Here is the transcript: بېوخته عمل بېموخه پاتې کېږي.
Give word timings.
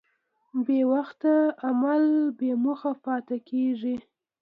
بېوخته 0.65 1.33
عمل 1.67 2.03
بېموخه 2.37 2.91
پاتې 3.05 3.37
کېږي. 3.49 3.95